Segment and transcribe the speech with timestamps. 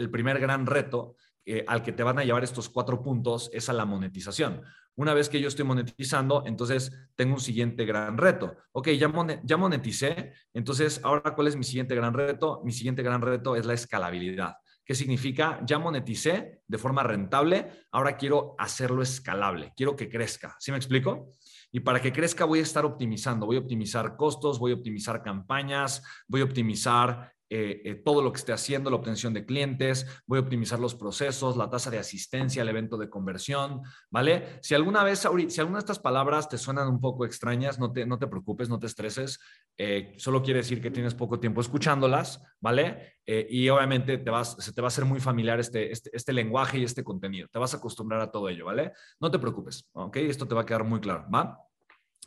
[0.00, 3.68] el primer gran reto eh, al que te van a llevar estos cuatro puntos es
[3.68, 4.62] a la monetización.
[4.96, 8.56] Una vez que yo estoy monetizando, entonces tengo un siguiente gran reto.
[8.72, 9.10] Ok, ya,
[9.44, 12.60] ya moneticé, entonces ahora ¿cuál es mi siguiente gran reto?
[12.64, 14.56] Mi siguiente gran reto es la escalabilidad.
[14.84, 15.60] ¿Qué significa?
[15.64, 20.56] Ya moneticé de forma rentable, ahora quiero hacerlo escalable, quiero que crezca.
[20.58, 21.30] ¿Sí me explico?
[21.72, 25.22] Y para que crezca voy a estar optimizando, voy a optimizar costos, voy a optimizar
[25.22, 30.06] campañas, voy a optimizar eh, eh, todo lo que esté haciendo, la obtención de clientes,
[30.24, 34.60] voy a optimizar los procesos, la tasa de asistencia, el evento de conversión, ¿vale?
[34.62, 38.06] Si alguna vez, si alguna de estas palabras te suenan un poco extrañas, no te,
[38.06, 39.40] no te preocupes, no te estreses,
[39.76, 43.16] eh, solo quiere decir que tienes poco tiempo escuchándolas, ¿vale?
[43.48, 46.78] y obviamente te vas, se te va a hacer muy familiar este, este, este lenguaje
[46.78, 48.92] y este contenido, te vas a acostumbrar a todo ello, ¿vale?
[49.20, 50.16] No te preocupes, ¿ok?
[50.16, 51.56] Esto te va a quedar muy claro, ¿va?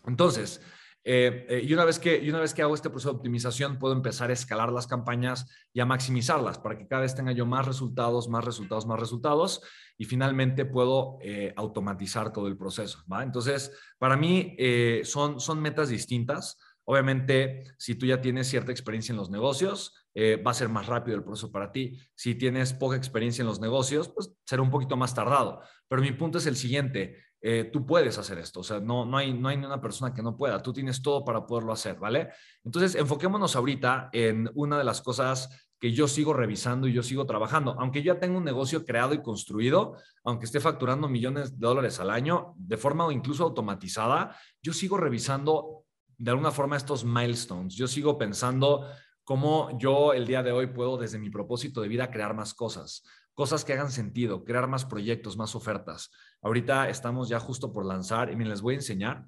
[0.05, 0.61] Entonces,
[1.05, 3.77] eh, eh, y, una vez que, y una vez que hago este proceso de optimización,
[3.77, 7.45] puedo empezar a escalar las campañas y a maximizarlas para que cada vez tenga yo
[7.45, 9.61] más resultados, más resultados, más resultados
[9.97, 13.03] y finalmente puedo eh, automatizar todo el proceso.
[13.11, 13.23] ¿va?
[13.23, 14.55] Entonces, para mí
[15.03, 16.57] son, son metas distintas.
[16.85, 21.17] Obviamente, si tú ya tienes cierta experiencia en los negocios, va a ser más rápido
[21.17, 21.97] el proceso para ti.
[22.15, 25.61] Si tienes poca experiencia en los negocios, pues será un poquito más tardado.
[25.87, 29.17] Pero mi punto es el siguiente, eh, tú puedes hacer esto, o sea, no, no,
[29.17, 32.29] hay, no hay una persona que no pueda, tú tienes todo para poderlo hacer, ¿vale?
[32.63, 37.25] Entonces, enfoquémonos ahorita en una de las cosas que yo sigo revisando y yo sigo
[37.25, 37.75] trabajando.
[37.77, 41.99] Aunque yo ya tengo un negocio creado y construido, aunque esté facturando millones de dólares
[41.99, 45.83] al año, de forma incluso automatizada, yo sigo revisando
[46.17, 47.75] de alguna forma estos milestones.
[47.75, 48.87] Yo sigo pensando
[49.25, 53.03] cómo yo el día de hoy puedo desde mi propósito de vida crear más cosas
[53.33, 56.11] cosas que hagan sentido, crear más proyectos, más ofertas.
[56.41, 59.25] Ahorita estamos ya justo por lanzar y les voy a enseñar,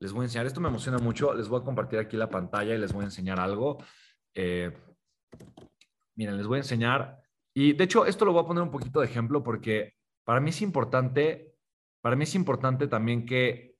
[0.00, 2.74] les voy a enseñar, esto me emociona mucho, les voy a compartir aquí la pantalla
[2.74, 3.78] y les voy a enseñar algo.
[4.34, 4.72] Eh,
[6.16, 7.18] miren, les voy a enseñar,
[7.54, 10.50] y de hecho esto lo voy a poner un poquito de ejemplo porque para mí
[10.50, 11.56] es importante,
[12.00, 13.74] para mí es importante también que,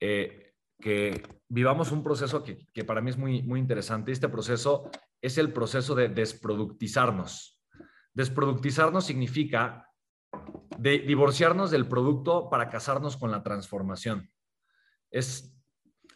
[0.00, 4.12] eh, que vivamos un proceso que, que para mí es muy, muy interesante.
[4.12, 7.51] Este proceso es el proceso de desproductizarnos.
[8.14, 9.88] Desproductizarnos significa
[10.78, 14.30] de divorciarnos del producto para casarnos con la transformación.
[15.10, 15.54] Es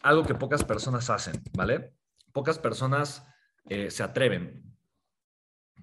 [0.01, 1.95] algo que pocas personas hacen, ¿vale?
[2.33, 3.25] Pocas personas
[3.65, 4.75] eh, se atreven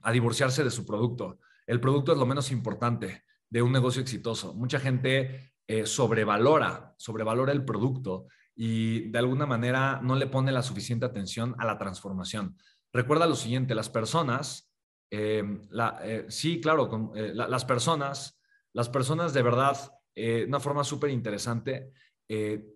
[0.03, 1.41] a divorciarse de su producto.
[1.67, 4.55] El producto es lo menos importante de un negocio exitoso.
[4.55, 10.63] Mucha gente eh, sobrevalora, sobrevalora el producto y de alguna manera no le pone la
[10.63, 12.57] suficiente atención a la transformación.
[12.93, 14.74] Recuerda lo siguiente, las personas
[15.11, 15.63] Em,
[16.03, 18.41] eh, sí, claro, eh, las personas,
[18.73, 19.77] las personas de verdad,
[20.15, 21.93] eh, una forma súper interesante,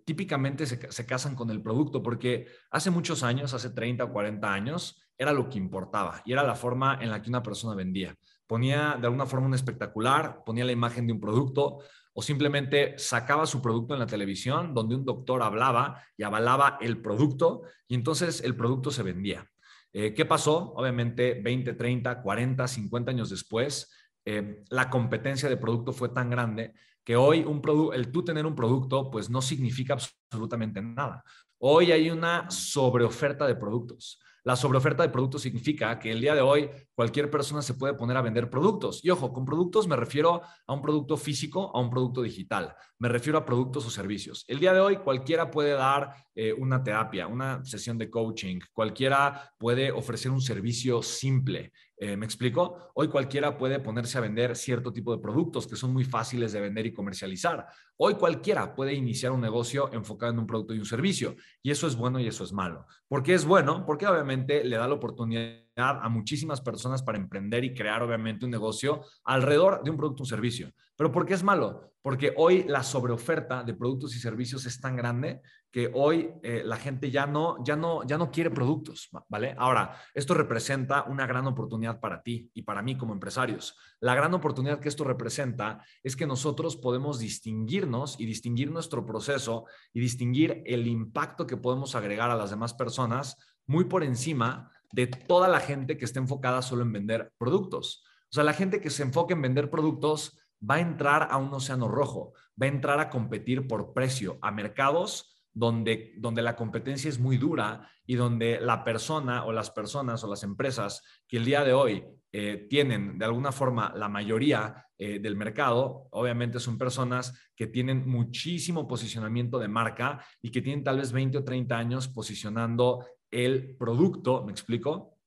[0.05, 4.53] típicamente se, se, casan con el producto porque hace muchos años, hace 30 o 40
[4.53, 8.15] años, era lo que importaba y era la forma en la que una persona vendía.
[8.47, 11.79] Ponía de alguna forma un espectacular, ponía la imagen de un producto
[12.13, 17.01] o simplemente sacaba su producto en la televisión donde un doctor hablaba y avalaba el
[17.01, 19.49] producto y entonces el producto se vendía.
[19.93, 20.73] Eh, ¿Qué pasó?
[20.75, 23.91] Obviamente 20, 30, 40, 50 años después,
[24.25, 26.73] eh, la competencia de producto fue tan grande
[27.03, 27.61] que hoy un
[27.93, 31.23] el tú tener un producto pues no significa absolutamente nada.
[31.61, 34.17] Hoy hay una sobreoferta de productos.
[34.45, 38.15] La sobreoferta de productos significa que el día de hoy cualquier persona se puede poner
[38.15, 39.03] a vender productos.
[39.03, 42.73] Y ojo, con productos me refiero a un producto físico, a un producto digital.
[42.97, 44.45] Me refiero a productos o servicios.
[44.47, 48.59] El día de hoy cualquiera puede dar eh, una terapia, una sesión de coaching.
[48.71, 51.73] Cualquiera puede ofrecer un servicio simple.
[52.01, 52.91] Eh, ¿Me explico?
[52.93, 56.61] Hoy cualquiera puede ponerse a vender cierto tipo de productos que son muy fáciles de
[56.61, 57.67] vender y comercializar.
[57.97, 61.35] Hoy cualquiera puede iniciar un negocio enfocado en un producto y un servicio.
[61.61, 62.85] Y eso es bueno y eso es malo.
[63.09, 63.85] ¿Por qué es bueno?
[63.85, 68.51] Porque obviamente le da la oportunidad a muchísimas personas para emprender y crear obviamente un
[68.51, 70.71] negocio alrededor de un producto o servicio.
[70.99, 71.93] Pero ¿por qué es malo?
[72.01, 75.41] Porque hoy la sobreoferta de productos y servicios es tan grande
[75.71, 79.55] que hoy eh, la gente ya no, ya, no, ya no quiere productos, ¿vale?
[79.57, 83.77] Ahora, esto representa una gran oportunidad para ti y para mí como empresarios.
[84.01, 89.65] La gran oportunidad que esto representa es que nosotros podemos distinguirnos y distinguir nuestro proceso
[89.93, 93.37] y distinguir el impacto que podemos agregar a las demás personas
[93.67, 98.03] muy por encima de toda la gente que esté enfocada solo en vender productos.
[98.31, 101.53] O sea, la gente que se enfoque en vender productos va a entrar a un
[101.53, 107.09] océano rojo, va a entrar a competir por precio a mercados donde, donde la competencia
[107.09, 111.45] es muy dura y donde la persona o las personas o las empresas que el
[111.45, 116.77] día de hoy eh, tienen de alguna forma la mayoría eh, del mercado, obviamente son
[116.77, 121.77] personas que tienen muchísimo posicionamiento de marca y que tienen tal vez 20 o 30
[121.77, 125.17] años posicionando el producto, ¿me explico?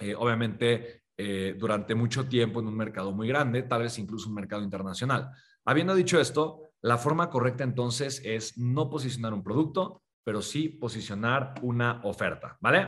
[0.00, 4.34] Eh, obviamente eh, durante mucho tiempo en un mercado muy grande, tal vez incluso un
[4.34, 5.30] mercado internacional.
[5.64, 11.54] Habiendo dicho esto, la forma correcta entonces es no posicionar un producto, pero sí posicionar
[11.62, 12.86] una oferta, ¿vale?